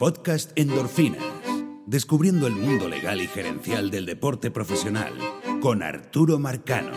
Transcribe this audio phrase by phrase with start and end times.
[0.00, 1.22] podcast Endorfinas,
[1.84, 5.12] descubriendo el mundo legal y gerencial del deporte profesional,
[5.60, 6.92] con Arturo Marcano.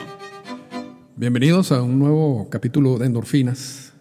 [1.18, 3.92] Bienvenidos a un nuevo capítulo de Endorfinas,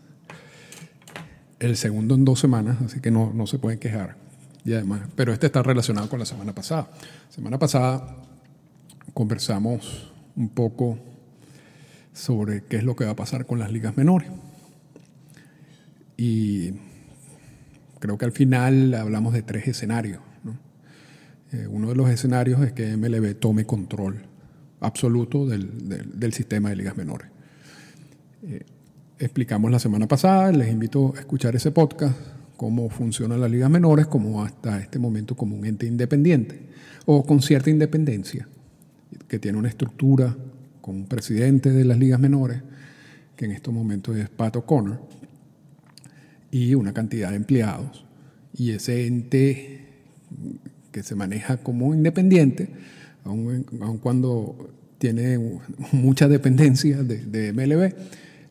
[1.58, 4.14] el segundo en dos semanas, así que no, no se pueden quejar.
[4.64, 6.88] Y además, pero este está relacionado con la semana pasada.
[7.28, 8.18] Semana pasada
[9.14, 11.00] conversamos un poco
[12.12, 14.30] sobre qué es lo que va a pasar con las ligas menores.
[16.16, 16.74] Y
[18.02, 20.20] creo que al final hablamos de tres escenarios.
[21.52, 24.22] Eh, uno de los escenarios es que MLB tome control
[24.80, 27.28] absoluto del, sistema de ligas menores.
[28.42, 28.64] Eh,
[29.20, 32.16] explicamos la semana pasada, les invito a escuchar ese podcast,
[32.56, 36.60] cómo funcionan las ligas menores, como hasta este momento como un ente independiente
[37.06, 38.48] o con cierta independencia,
[39.28, 40.36] que tiene una estructura
[40.80, 42.62] con un presidente de las ligas menores,
[43.36, 44.98] que en estos momentos es Pat O'Connor,
[46.52, 48.04] y una cantidad de empleados.
[48.54, 49.86] Y ese ente
[50.92, 52.68] que se maneja como independiente,
[53.24, 53.64] aun,
[54.00, 55.38] cuando tiene
[55.92, 57.94] mucha dependencia de, MLB,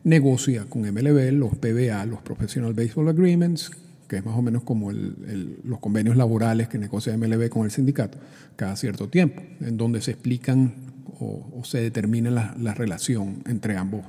[0.04, 3.70] negocia con MLB los PBA, los Professional Baseball Agreements,
[4.08, 8.18] que es más o menos como los convenios laborales que negocia MLB con el sindicato,
[8.56, 10.74] cada cierto tiempo, en donde se explican
[11.20, 14.04] o, se determina la, relación entre ambos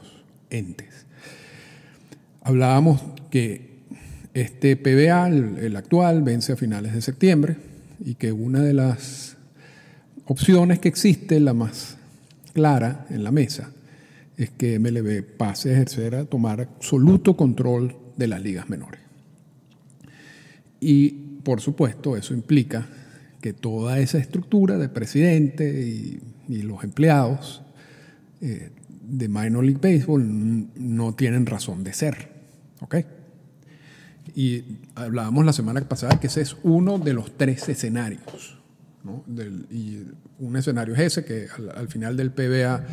[0.49, 1.05] entes.
[2.41, 3.72] Hablábamos que
[4.33, 7.57] este PBA, el, actual, vence a finales de septiembre
[8.03, 9.37] y que una de las
[10.25, 11.97] opciones que existe, la más
[12.53, 13.71] clara en la mesa,
[14.37, 19.01] es que MLB pase a ejercer, a tomar absoluto control de las ligas menores.
[20.79, 21.09] Y
[21.43, 22.87] por supuesto eso implica
[23.41, 27.63] que toda esa estructura de presidente y los empleados
[28.45, 28.71] eh,
[29.07, 32.27] de Minor League Baseball no tienen razón de ser.
[32.81, 32.95] ¿Ok?
[34.35, 34.63] Y
[34.95, 38.59] hablábamos la semana pasada que ese es uno de los tres escenarios.
[39.03, 39.25] ¿no?
[39.69, 40.01] y
[40.39, 42.85] un escenario es ese, que al, final del PBA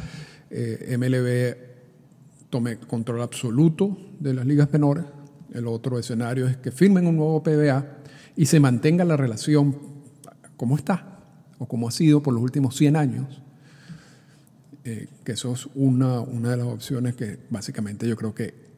[0.51, 5.05] eh, MLB tome control absoluto de las ligas menores.
[5.53, 7.99] El otro escenario es que firmen un nuevo PBA
[8.37, 9.77] y se mantenga la relación
[10.57, 11.19] como está
[11.59, 13.43] o como ha sido por los últimos 100 años,
[14.85, 18.70] eh, que eso es una, una de las opciones que básicamente yo creo que,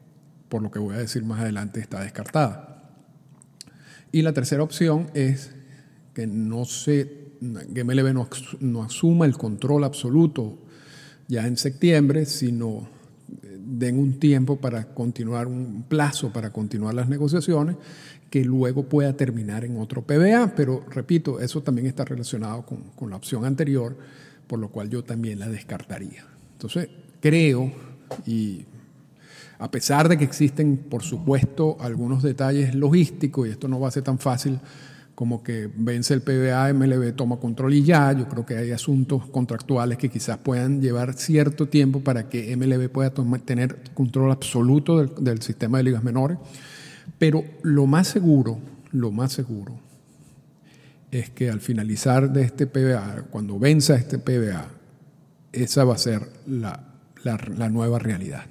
[0.53, 2.83] por lo que voy a decir más adelante, está descartada.
[4.11, 5.49] Y la tercera opción es
[6.13, 7.31] que no se,
[7.73, 10.59] que MLB no, no asuma el control absoluto
[11.27, 12.87] ya en septiembre, sino
[13.41, 17.75] eh, den un tiempo para continuar, un plazo para continuar las negociaciones
[18.29, 23.15] que luego pueda terminar en otro PBA, pero repito, eso también está relacionado con, la
[23.15, 23.97] opción anterior,
[24.45, 26.27] por lo cual yo también la descartaría.
[26.51, 26.89] Entonces,
[27.21, 27.71] creo,
[28.27, 28.67] y
[29.63, 33.91] a pesar de que existen, por supuesto, algunos detalles logísticos, y esto no va a
[33.91, 34.59] ser tan fácil
[35.15, 39.25] como que vence el PBA, MLB toma control y ya, yo creo que hay asuntos
[39.27, 43.13] contractuales que quizás puedan llevar cierto tiempo para que MLB pueda
[43.45, 46.37] tener control absoluto del, sistema de ligas menores.
[47.17, 48.59] Pero lo más seguro,
[48.91, 49.79] lo más seguro,
[51.09, 54.67] es que al finalizar de este PBA, cuando venza este PBA,
[55.53, 58.45] esa va a ser la, nueva realidad.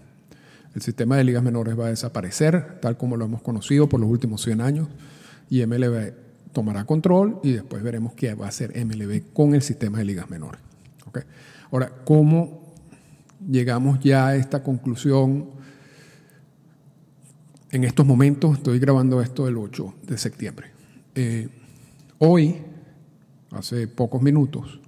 [0.74, 4.08] El sistema de ligas menores va a desaparecer, tal como lo hemos conocido por los
[4.08, 4.88] últimos 100 años,
[5.50, 6.14] y MLB
[6.52, 10.30] tomará control y después veremos qué va a hacer MLB con el sistema de ligas
[10.30, 10.60] menores.
[11.70, 12.74] Ahora, ¿cómo
[13.46, 15.62] llegamos ya a esta conclusión?
[17.72, 20.70] en estos momentos estoy grabando esto el 8 de septiembre.
[21.14, 21.48] Eh,
[22.18, 22.58] hoy,
[23.50, 24.78] hace pocos minutos,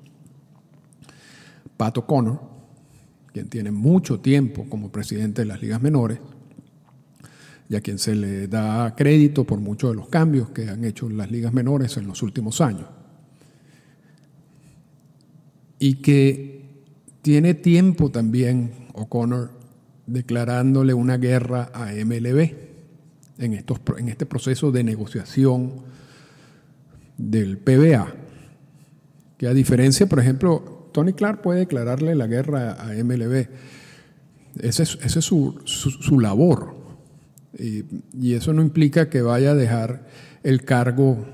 [1.78, 2.40] Pato Connor,
[3.34, 6.20] quien tiene mucho tiempo como presidente de las ligas menores,
[7.68, 11.10] y a quien se le da crédito por muchos de los cambios que han hecho
[11.10, 12.86] las ligas menores en los últimos años,
[15.80, 16.62] y que
[17.22, 19.50] tiene tiempo también O'Connor
[20.06, 22.52] declarándole una guerra a MLB
[23.38, 25.72] en, estos, en este proceso de negociación
[27.18, 28.14] del PBA.
[29.38, 33.48] Que a diferencia, por ejemplo, Tony Clark puede declararle la guerra a MLB.
[34.60, 36.76] Esa es, ese es su, labor.
[37.58, 40.06] Y, eso no implica que vaya a dejar
[40.44, 41.26] el cargo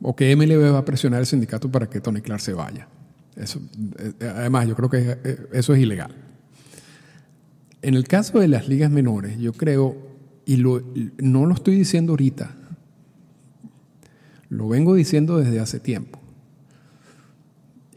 [0.00, 2.86] o que MLB va a presionar al sindicato para que Tony Clark se vaya.
[3.34, 3.60] Eso,
[3.98, 6.14] eh, además, yo creo que eh, eso es ilegal.
[7.82, 9.96] En el caso de las ligas menores, yo creo
[10.46, 12.54] y no lo estoy diciendo ahorita,
[14.48, 16.17] lo vengo diciendo desde hace tiempo.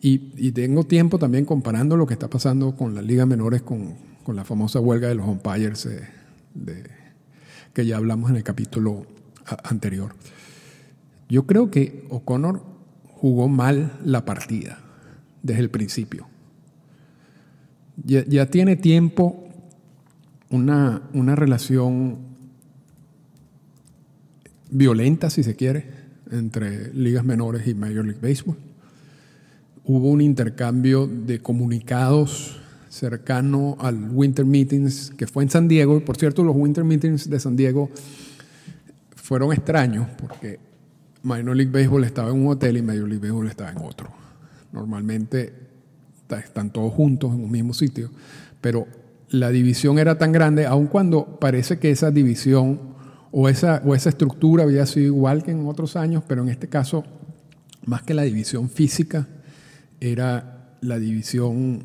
[0.03, 3.93] Y, tengo tiempo también comparando lo que está pasando con las ligas menores con,
[4.27, 5.87] la famosa huelga de los umpires
[7.73, 9.05] que ya hablamos en el capítulo
[9.63, 10.15] anterior.
[11.29, 12.63] Yo creo que O'Connor
[13.03, 14.79] jugó mal la partida
[15.43, 16.27] desde el principio.
[18.03, 19.47] Ya, tiene tiempo
[20.49, 22.17] una, una relación
[24.71, 25.85] violenta, si se quiere,
[26.31, 28.57] entre ligas menores y Major League Baseball.
[29.93, 35.99] Hubo un intercambio de comunicados cercano al Winter Meetings que fue en San Diego.
[36.05, 37.89] Por cierto, los Winter Meetings de San Diego
[39.17, 40.59] fueron extraños porque
[41.23, 44.07] Minor League Baseball estaba en un hotel y Major League Baseball estaba en otro.
[44.71, 45.51] Normalmente
[46.29, 48.11] están todos juntos en un mismo sitio,
[48.61, 48.87] pero
[49.27, 52.79] la división era tan grande, aun cuando parece que esa división
[53.33, 56.69] o esa, o esa estructura había sido igual que en otros años, pero en este
[56.69, 57.03] caso,
[57.85, 59.27] más que la división física,
[60.01, 61.83] era la división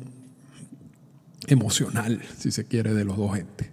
[1.47, 3.69] emocional, si se quiere, de los dos entes.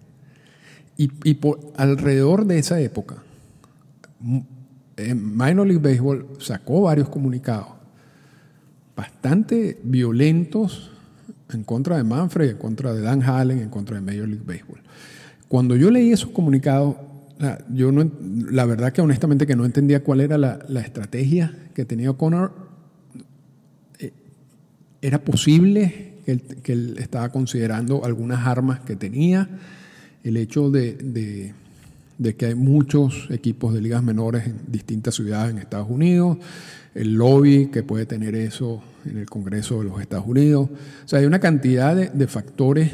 [0.96, 3.17] Y, por alrededor de esa época,
[4.96, 7.75] Minor League Baseball sacó varios comunicados
[8.94, 10.93] bastante violentos
[11.52, 14.81] en contra de Manfred, en contra de Dan Hallen, en contra de Major League Baseball.
[15.49, 16.97] Cuando yo leí esos comunicados,
[17.73, 18.11] yo no,
[18.50, 22.52] la verdad que honestamente que no entendía cuál era la, estrategia que tenía O'Connor.
[25.05, 29.49] Era posible que él, que él, estaba considerando algunas armas que tenía,
[30.23, 31.53] el hecho de
[32.39, 36.39] que hay muchos equipos de ligas menores en distintas ciudades en Estados Unidos,
[36.95, 40.71] el lobby que puede tener eso en el Congreso de los Estados Unidos.
[41.05, 42.93] O sea, hay una cantidad de, factores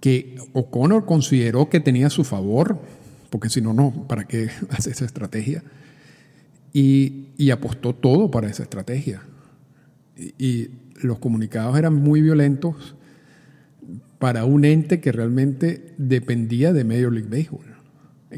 [0.00, 2.80] que O'Connor consideró que tenía a su favor,
[3.28, 5.62] porque si no, no, ¿para qué hace esa estrategia?
[6.72, 9.22] Y, apostó todo para esa estrategia.
[10.38, 10.68] Y
[11.02, 12.94] los comunicados eran muy violentos
[14.18, 17.64] para un ente que realmente dependía de Major League Baseball.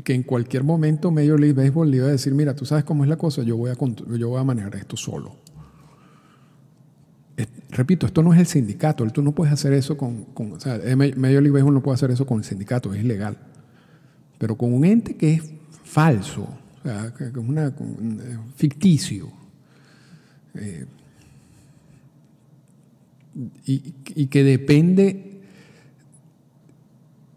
[0.05, 3.03] Que en cualquier momento Major League Baseball le iba a decir, mira, tú sabes cómo
[3.03, 3.75] es la cosa, yo voy a,
[4.17, 5.37] yo voy a manejar esto solo.
[7.71, 10.79] repito, esto no es el sindicato, tú no puedes hacer eso con, con o sea,
[10.97, 13.37] Major League Baseball no puede hacer eso con el sindicato, es ilegal.
[14.39, 15.53] Pero con un ente que es
[15.83, 19.31] falso, o sea, que es una, eh, ficticio,
[20.55, 20.87] eh,
[23.67, 25.33] y, y que depende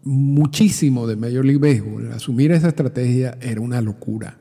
[0.06, 4.38] muchísimo de Major League Baseball, asumir esa estrategia era una locura.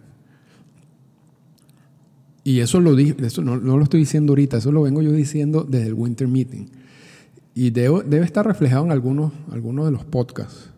[2.44, 5.88] Y eso lo eso no, lo estoy diciendo ahorita, eso lo vengo yo diciendo desde
[5.88, 6.68] el Winter Meeting.
[7.56, 10.70] Y debe estar reflejado en algunos, algunos de los podcasts.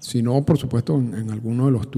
[0.00, 1.90] Si no, por supuesto, en, algunos de los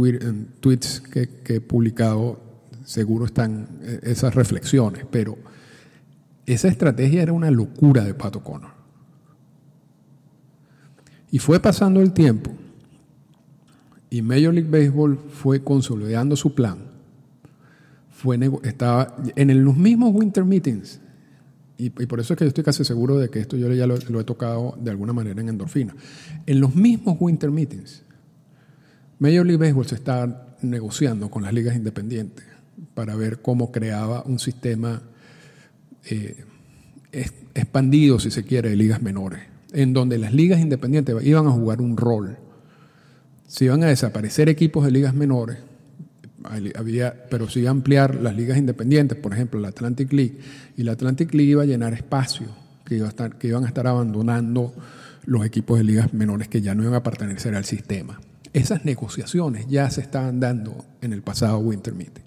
[0.60, 2.38] tweets que, que, he publicado,
[2.84, 5.06] seguro están eh, esas reflexiones.
[5.10, 5.38] Pero
[6.46, 8.72] esa estrategia era una locura de Pato Connor.
[11.30, 12.52] Y fue pasando el tiempo
[14.14, 16.78] y Major League Baseball fue consolidando su plan.
[18.10, 21.00] Fue, estaba en los mismos Winter Meetings.
[21.76, 23.96] Y, por eso es que yo estoy casi seguro de que esto yo ya lo,
[23.96, 25.96] he tocado de alguna manera en endorfina.
[26.46, 28.04] En los mismos Winter Meetings,
[29.18, 32.44] Major League Baseball se estaba negociando con las ligas independientes
[32.94, 35.02] para ver cómo creaba un sistema
[36.10, 36.44] eh,
[37.54, 41.82] expandido, si se quiere, de ligas menores en donde las ligas independientes iban a jugar
[41.82, 42.38] un rol.
[43.46, 45.58] Se iban a desaparecer equipos de ligas menores,
[46.76, 50.38] había, pero a ampliar las ligas independientes, por ejemplo, la Atlantic League,
[50.76, 52.46] y la Atlantic League iba a llenar espacio,
[52.84, 53.04] que,
[53.38, 54.72] que iban a estar abandonando
[55.26, 58.20] los equipos de ligas menores que ya no iban a pertenecer al sistema.
[58.52, 62.22] Esas negociaciones ya se estaban dando en el pasado Winter Meeting.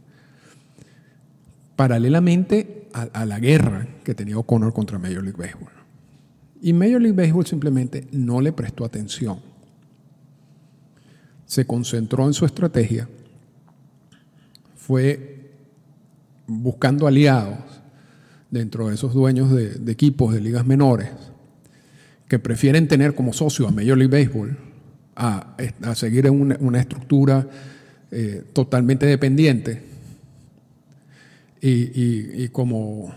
[1.77, 5.71] Paralelamente a, la guerra que tenía O'Connor contra Major League Baseball.
[6.61, 9.39] Y Major League Baseball simplemente no le prestó atención.
[11.45, 13.07] Se concentró en su estrategia,
[14.75, 15.51] fue
[16.47, 17.59] buscando aliados
[18.49, 21.09] dentro de esos dueños de, equipos de ligas menores
[22.27, 24.57] que prefieren tener como socio a Major League Baseball
[25.15, 25.55] a,
[25.95, 27.47] seguir en una, estructura
[28.11, 29.96] eh, totalmente dependiente
[31.61, 33.13] y como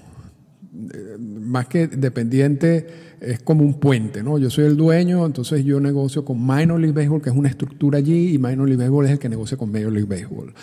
[1.19, 2.87] más que dependiente,
[3.21, 4.39] es como un puente, ¿no?
[4.39, 7.99] Yo soy el dueño, entonces yo negocio con Minor League Baseball, que es una estructura
[7.99, 10.55] allí, y Minor League Baseball es el que negocia con Major League Baseball.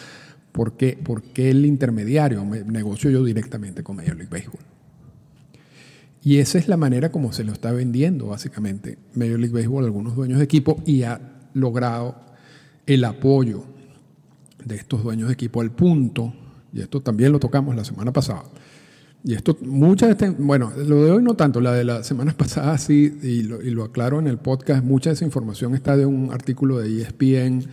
[0.51, 0.97] ¿Por qué?
[1.35, 4.63] El intermediario, negocio yo directamente con Major League Baseball.
[6.23, 9.87] Y esa es la manera como se lo está vendiendo, básicamente, Major League Baseball a
[9.87, 11.21] algunos dueños de equipo y ha
[11.53, 12.15] logrado
[12.87, 13.65] el apoyo
[14.65, 16.33] de estos dueños de equipo al punto,
[16.77, 18.43] y esto también lo tocamos la semana pasada,
[19.23, 22.77] y esto, muchas este, bueno, lo de hoy no tanto, la de la semana pasada
[22.77, 26.77] sí, y lo, aclaro en el podcast, mucha de esa información está de un artículo
[26.77, 27.65] de ESPN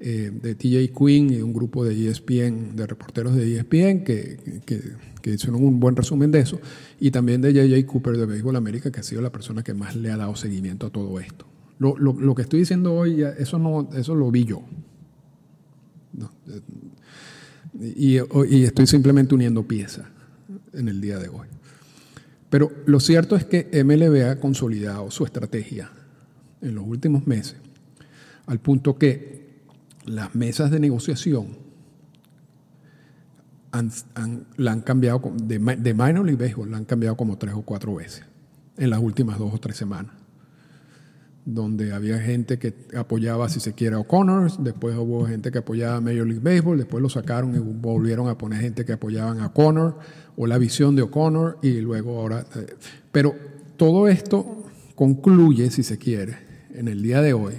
[0.00, 5.30] eh, de TJ Quinn y un grupo de ESPN, de reporteros de ESPN, que, que,
[5.30, 6.60] hicieron un buen resumen de eso,
[7.00, 9.96] y también de JJ Cooper de Béisbol América, que ha sido la persona que más
[9.96, 11.46] le ha dado seguimiento a todo esto.
[11.78, 14.62] Lo, lo, lo que estoy diciendo hoy, eso, no, eso lo vi yo.
[17.80, 18.16] Y,
[18.64, 20.06] estoy simplemente uniendo piezas
[20.72, 21.46] en el día de hoy.
[22.50, 25.90] Pero lo cierto es que MLB ha consolidado su estrategia
[26.60, 27.56] en los últimos meses,
[28.46, 29.60] al punto que
[30.04, 31.58] las mesas de negociación
[33.72, 33.90] han,
[34.56, 37.96] la han cambiado, de, de minor league baseball la han cambiado como tres o cuatro
[37.96, 38.24] veces
[38.78, 40.14] en las últimas dos o tres semanas.
[41.46, 45.96] Donde había gente que apoyaba, si se quiere, a O'Connor, después hubo gente que apoyaba
[45.96, 49.46] a Major League Baseball, después lo sacaron y volvieron a poner gente que apoyaban a
[49.46, 49.98] O'Connor
[50.36, 52.44] o la visión de O'Connor y luego ahora.
[52.56, 52.66] Eh,
[53.10, 53.34] pero
[53.78, 56.36] todo esto concluye, si se quiere,
[56.74, 57.54] en el día de hoy,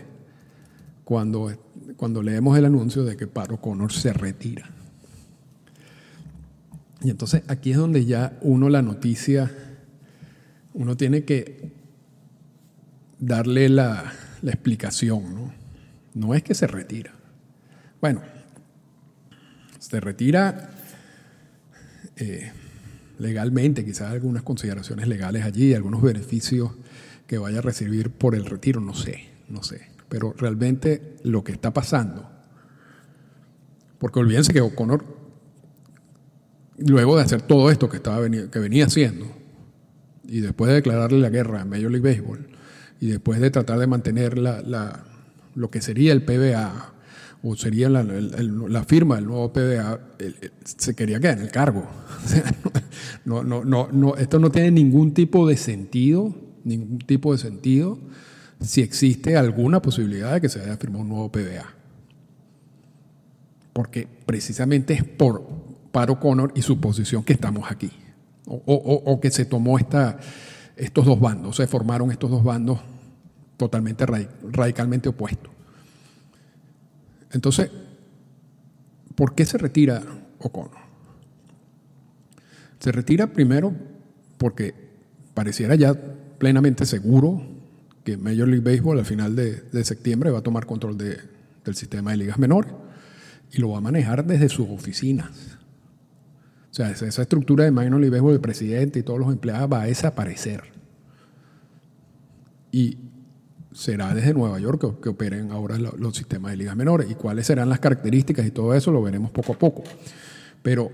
[1.04, 1.50] cuando
[1.98, 4.70] cuando leemos el anuncio de que Pat O'Connor se retira.
[7.02, 9.52] Y entonces aquí es donde ya uno la noticia,
[10.74, 11.72] uno tiene que
[13.20, 15.54] darle la, explicación, ¿no?
[16.14, 17.12] No es que se retira.
[18.00, 18.22] Bueno,
[19.80, 20.70] se retira
[22.16, 22.52] eh,
[23.20, 26.72] legalmente, quizás algunas consideraciones legales allí, algunos beneficios
[27.26, 31.52] que vaya a recibir por el retiro, no sé, no sé pero realmente lo que
[31.52, 32.30] está pasando,
[34.00, 35.04] porque olvídense que O'Connor,
[36.78, 39.26] luego de hacer todo esto que, estaba, que venía haciendo,
[40.26, 42.48] y después de declararle la guerra a Major League Baseball,
[43.00, 45.04] y después de tratar de mantener la,
[45.56, 46.94] lo que sería el PBA,
[47.44, 50.00] o sería la, la, firma del nuevo PBA,
[50.64, 51.88] se quería quedar en el cargo.
[53.26, 58.00] no, no, no, no, esto no tiene ningún tipo de sentido, ningún tipo de sentido
[58.62, 61.74] si existe alguna posibilidad de que se haya firmado un nuevo PBA.
[63.74, 65.48] Porque precisamente es por
[65.92, 67.92] Paro Connor y su posición que estamos aquí.
[68.46, 70.20] O, que se tomó esta,
[70.78, 72.80] estos dos bandos, se formaron estos dos bandos
[73.58, 75.52] totalmente radicalmente opuestos.
[77.32, 77.70] Entonces,
[79.16, 80.02] ¿por qué se retira
[80.40, 80.88] O'Connor?
[82.80, 83.74] Se retira primero
[84.38, 84.74] porque
[85.34, 85.94] pareciera ya
[86.38, 87.42] plenamente seguro
[88.04, 91.18] que Major League Baseball al final de, septiembre va a tomar control de,
[91.66, 92.72] del sistema de ligas menores
[93.52, 95.57] y lo va a manejar desde sus oficinas.
[96.78, 99.82] O sea, esa estructura de Minor League Baseball, el presidente y todos los empleados va
[99.82, 100.62] a desaparecer.
[102.72, 103.00] Y
[103.74, 107.10] será desde Nueva York que, operen ahora los, sistemas de ligas menores.
[107.10, 109.84] Y cuáles serán las características y todo eso lo veremos poco a poco.
[110.62, 110.92] Pero,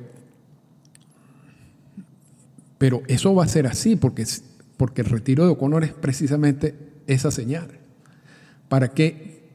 [2.78, 4.26] pero eso va a ser así porque,
[4.78, 6.76] porque el retiro de O'Connor es precisamente
[7.08, 7.68] esa señal.
[8.70, 9.50] Para que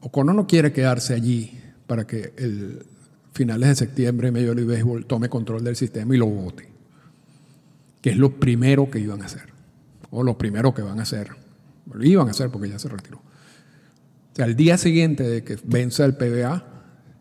[0.00, 2.84] O'Connor no quiere quedarse allí para que el
[3.34, 6.68] finales de septiembre Major League Baseball tome control del sistema y lo vote.
[8.00, 9.52] Que es lo primero que iban a hacer.
[10.10, 11.30] O lo primero que van a hacer.
[11.92, 13.18] Lo iban a hacer porque ya se retiró.
[13.18, 16.64] O sea, al día siguiente de que venza el PBA,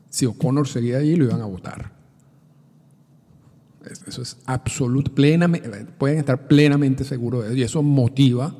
[0.10, 1.92] si O'Connor seguía allí, lo iban a votar.
[4.08, 8.56] Eso es absoluto, plenamente, pueden estar plenamente seguros de eso y eso motiva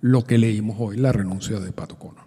[0.00, 2.22] lo que leímos hoy, la renuncia de Pato Cono.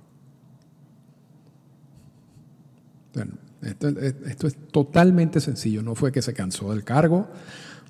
[3.14, 3.34] Bueno,
[3.64, 5.82] esto, esto, es totalmente sencillo.
[5.82, 7.30] No fue que se cansó del cargo,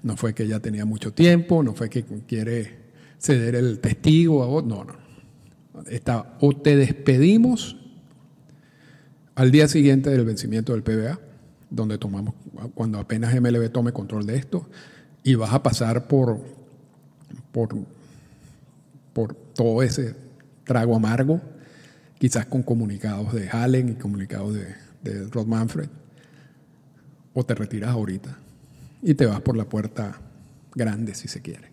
[0.04, 2.80] no fue que ya tenía mucho tiempo, no fue que quiere
[3.20, 4.66] ceder el testigo a vos.
[4.66, 4.96] No, no.
[5.88, 7.78] Está, o te despedimos
[9.36, 11.20] al día siguiente del vencimiento del PBA,
[11.70, 12.36] donde tomamos,
[12.76, 14.70] cuando apenas MLB tome control de esto,
[15.24, 16.40] y vas a pasar por,
[17.52, 17.76] por
[19.14, 20.16] por todo ese
[20.64, 21.42] trago amargo,
[22.18, 25.90] quizás con comunicados de Allen y comunicados de, de Rod Manfred,
[27.34, 28.38] o te retiras ahorita
[29.02, 30.20] y te vas por la puerta
[30.76, 31.72] grande, si se quiere,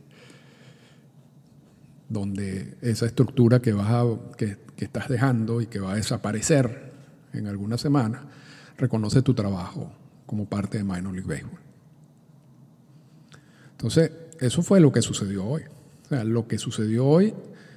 [2.08, 3.90] donde esa estructura que, vas
[4.36, 6.92] que, que estás dejando y que va a desaparecer
[7.32, 8.22] en algunas semanas,
[8.76, 9.92] reconoce tu trabajo
[10.26, 11.60] como parte de Minor League Baseball.
[13.72, 15.62] Entonces, eso fue lo que sucedió hoy.
[16.04, 17.34] O sea, lo que sucedió hoy,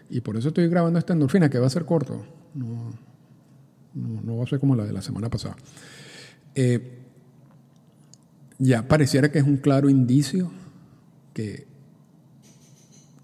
[0.10, 2.94] y por eso estoy grabando esta endorfina, que va a ser corto, no,
[3.94, 5.56] no, va a ser como la de la semana pasada.
[6.56, 7.00] Eh,
[8.60, 10.52] ya pareciera que es un claro indicio
[11.34, 11.66] que,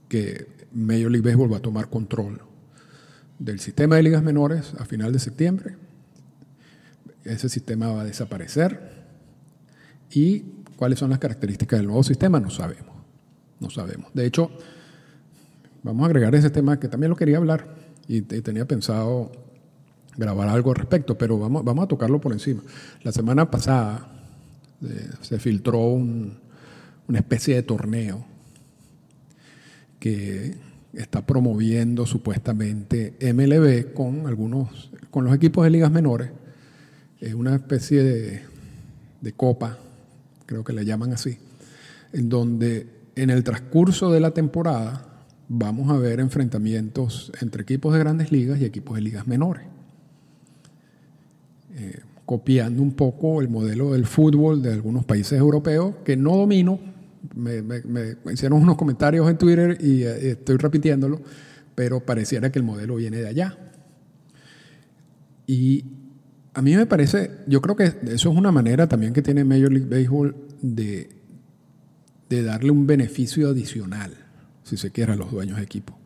[0.09, 2.41] que Major League Baseball va a tomar control
[3.39, 5.75] del sistema de ligas menores a final de septiembre.
[7.23, 9.05] Ese sistema va a desaparecer.
[10.11, 10.39] ¿Y
[10.75, 12.39] cuáles son las características del nuevo sistema?
[12.39, 12.95] No sabemos.
[13.59, 14.13] No sabemos.
[14.13, 14.49] De hecho,
[15.87, 17.75] Vamos a agregar ese tema que también lo quería hablar
[18.09, 19.31] y, tenía pensado
[20.17, 22.61] grabar algo al respecto, pero vamos, vamos a tocarlo por encima.
[23.03, 24.09] La semana pasada
[24.83, 26.39] eh, se filtró un,
[27.07, 28.25] una especie de torneo
[29.99, 30.55] que
[30.93, 36.31] está promoviendo supuestamente MLB con algunos, con los equipos de ligas menores,
[37.19, 38.41] es una especie de,
[39.21, 39.77] de copa,
[40.45, 41.37] creo que le llaman así,
[42.13, 45.07] en donde en el transcurso de la temporada
[45.49, 49.76] vamos a ver enfrentamientos entre equipos de grandes ligas y equipos de ligas menores.
[51.77, 56.77] Eh, copiando un poco el modelo del fútbol de algunos países europeos que no domino.
[57.35, 57.63] Me,
[58.33, 61.21] hicieron unos comentarios en Twitter y eh, estoy repitiéndolo,
[61.73, 63.57] pero pareciera que el modelo viene de allá.
[65.45, 65.85] Y
[66.53, 69.71] a mí me parece, yo creo que eso es una manera también que tiene Major
[69.71, 71.09] League Baseball de,
[72.27, 74.17] de darle un beneficio adicional,
[74.63, 75.97] si se quiere, a los dueños de equipo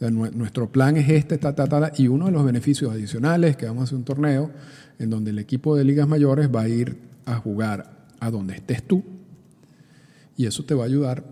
[0.00, 3.66] nuestro plan es este, ta, ta, ta, y uno de los beneficios adicionales es que
[3.66, 4.50] vamos a hacer un torneo
[4.98, 8.82] en donde el equipo de ligas mayores va a ir a jugar a donde estés
[8.82, 9.02] tú,
[10.36, 11.24] y eso te va a ayudar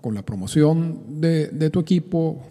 [0.00, 2.42] con la promoción de, tu equipo,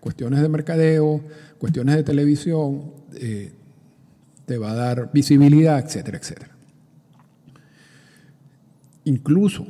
[0.00, 1.20] cuestiones de mercadeo,
[1.58, 3.52] cuestiones de televisión, eh,
[4.46, 6.50] te va a dar visibilidad, etcétera, etcétera.
[9.04, 9.66] Incluso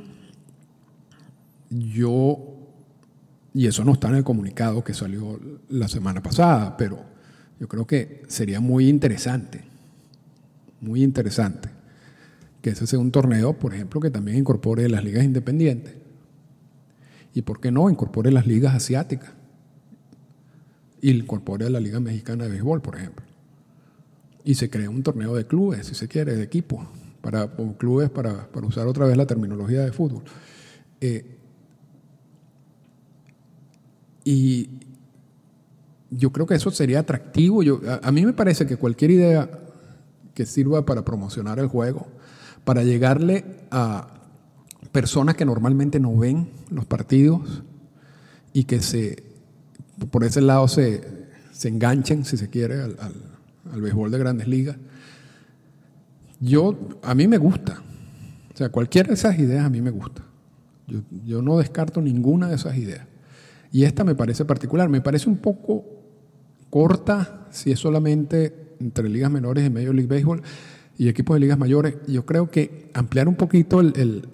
[1.71, 2.50] yo
[3.53, 7.05] y eso no está en el comunicado que salió la semana pasada, pero
[7.59, 9.65] yo creo que sería muy interesante,
[10.81, 11.69] muy interesante,
[12.63, 15.95] que ese sea un torneo, por ejemplo, que también incorpore las ligas independientes.
[17.35, 19.31] ¿Y por qué no incorpore las ligas asiáticas?
[21.01, 23.25] Y incorpore a la Liga Mexicana de Béisbol, por ejemplo.
[24.45, 26.87] Y se crea un torneo de clubes, si se quiere, de equipos,
[27.21, 30.25] para, clubes para, para usar otra vez la terminología de fútbol.
[31.01, 31.40] Eh,
[34.31, 34.71] y
[36.11, 37.65] yo creo que eso sería atractivo.
[37.65, 39.51] Yo, a, mí me parece que cualquier idea
[40.35, 42.07] que sirva para promocionar el juego,
[42.65, 44.07] para llegarle a
[44.93, 47.65] personas que normalmente no ven los partidos
[48.53, 49.25] y que se,
[50.13, 52.97] por ese lado se, se enganchen, si se quiere, al,
[53.73, 54.77] al, béisbol de grandes ligas.
[56.39, 57.83] Yo, a mí me gusta.
[58.55, 60.23] O sea, cualquiera de esas ideas a mí me gusta.
[60.87, 63.10] Yo, yo no descarto ninguna de esas ideas.
[63.73, 65.85] Y esta me parece particular, me parece un poco
[66.71, 70.43] corta si es solamente entre ligas menores y Major League Baseball
[70.99, 71.97] y equipos de ligas mayores.
[72.07, 74.25] Yo creo que ampliar un poquito el,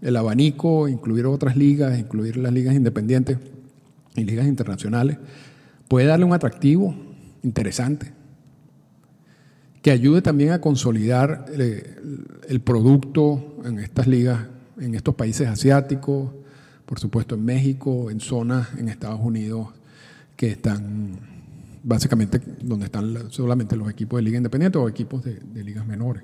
[0.00, 3.38] el, abanico, incluir otras ligas, incluir las ligas independientes
[4.16, 5.18] y ligas internacionales,
[5.88, 6.94] puede darle un atractivo
[7.42, 8.12] interesante
[9.82, 11.96] que ayude también a consolidar eh,
[12.48, 14.46] el producto en estas ligas,
[14.78, 16.30] en estos países asiáticos,
[16.86, 19.68] por supuesto en México, en zonas en Estados Unidos
[20.36, 21.18] que están
[21.82, 26.22] básicamente donde están solamente los equipos de liga independiente o equipos de, ligas menores.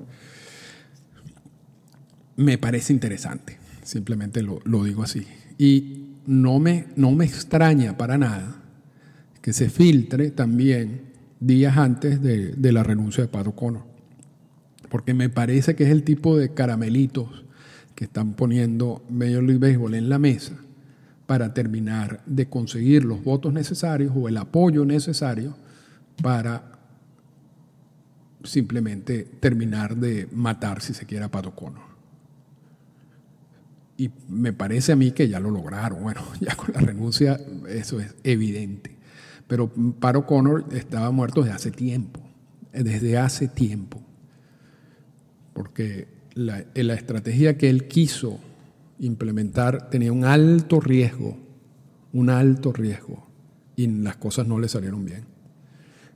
[2.36, 5.26] Me parece interesante, simplemente lo, digo así.
[5.58, 8.62] Y no me, no me extraña para nada
[9.42, 11.02] que se filtre también
[11.40, 13.82] días antes de, de la renuncia de Pat O'Connor,
[14.88, 17.44] porque me parece que es el tipo de caramelitos
[17.98, 20.52] que están poniendo Major League Baseball en la mesa
[21.26, 25.56] para terminar de conseguir los votos necesarios o el apoyo necesario
[26.22, 26.78] para
[28.44, 31.52] simplemente terminar de matar, si se quiere, a Pato
[33.96, 36.00] Y me parece a mí que ya lo lograron.
[36.00, 38.96] Bueno, ya con la renuncia eso es evidente.
[39.48, 42.20] Pero Pato Connor estaba muerto desde hace tiempo,
[42.72, 44.00] desde hace tiempo.
[45.52, 48.38] Porque la, la estrategia que él quiso
[49.00, 51.36] implementar tenía un alto riesgo,
[52.12, 53.26] un alto riesgo,
[53.74, 55.24] y las cosas no le salieron bien.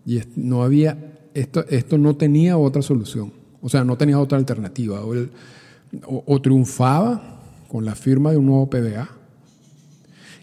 [0.07, 0.97] Y no había,
[1.35, 5.05] esto, esto no tenía otra solución, o sea, no tenía otra alternativa.
[5.05, 9.09] O, o triunfaba con la firma de un nuevo PBA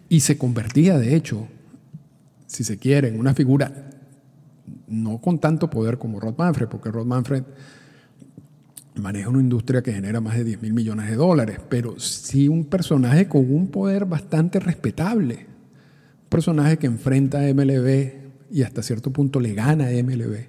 [0.09, 1.47] y se convertía, de hecho,
[2.47, 3.91] si se quiere, en una figura
[4.87, 7.43] no con tanto poder como Rod Manfred, porque Rod Manfred
[8.99, 12.65] maneja una industria que genera más de 10 mil millones de dólares, pero sí un
[12.65, 15.35] personaje con un poder bastante respetable.
[16.23, 18.13] Un personaje que enfrenta a MLB
[18.51, 20.47] y hasta cierto punto le gana a MLB.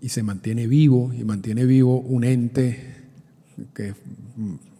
[0.00, 2.94] Y se mantiene vivo, y mantiene vivo un ente
[3.74, 3.94] que es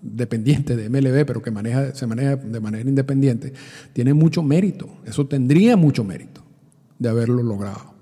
[0.02, 3.52] dependiente de MLB, pero que maneja, se maneja de manera independiente,
[3.92, 4.88] tiene mucho mérito.
[5.04, 6.42] Eso tendría mucho mérito
[6.98, 7.94] de haberlo logrado.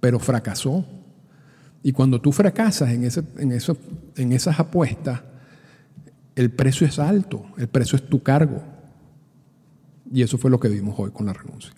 [0.00, 0.84] Pero fracasó
[1.86, 3.56] y cuando tú fracasas en, ese, en,
[4.16, 5.22] en esas apuestas,
[6.34, 8.60] el precio es alto, el precio es tu cargo.
[10.10, 11.72] Y eso fue lo que vimos hoy con la renuncia.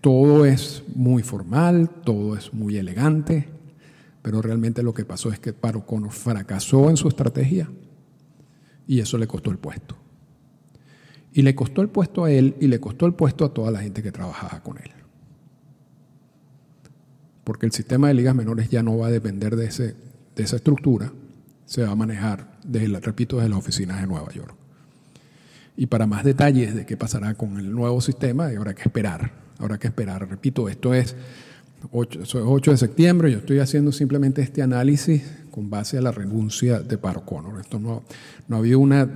[0.00, 3.46] todo es muy formal, todo es muy elegante,
[4.22, 7.70] pero realmente lo que pasó es que Paro fracasó en su estrategia
[8.86, 9.98] y eso le costó el puesto.
[11.34, 13.82] Y le costó el puesto a él y le costó el puesto a toda la
[13.82, 14.97] gente que trabajaba con él.
[17.48, 19.94] Porque el sistema de ligas menores ya no va a depender de, ese,
[20.36, 21.10] de esa estructura,
[21.64, 24.54] se va a manejar, desde, repito, desde las oficinas de Nueva York.
[25.74, 29.32] Y para más detalles de qué pasará con el nuevo sistema, habrá que esperar.
[29.58, 30.28] Habrá que esperar.
[30.28, 31.16] Repito, esto es
[31.90, 33.32] 8, 8 de septiembre.
[33.32, 37.62] Yo estoy haciendo simplemente este análisis con base a la renuncia de Paro Connor.
[37.62, 38.04] Esto no,
[38.46, 39.08] no ha habido una,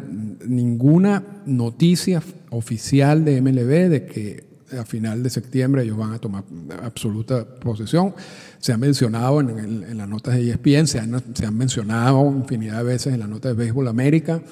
[0.48, 6.44] ninguna noticia oficial de MLB de que a final de septiembre ellos van a tomar
[6.82, 8.14] absoluta posesión.
[8.58, 12.84] Se ha mencionado en, las notas de ESPN, se han, se han, mencionado infinidad de
[12.84, 14.42] veces en las notas de Béisbol América,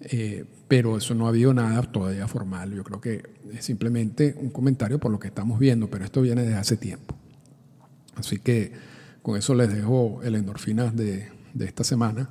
[0.00, 2.72] eh, pero eso no ha habido nada todavía formal.
[2.72, 6.42] Yo creo que es simplemente un comentario por lo que estamos viendo, pero esto viene
[6.42, 7.16] desde hace tiempo.
[8.14, 8.72] Así que
[9.22, 12.30] con eso les dejo el endorfinas de, de esta semana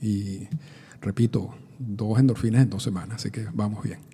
[0.00, 0.48] y
[1.00, 4.13] repito, dos endorfinas en dos semanas, así que vamos bien.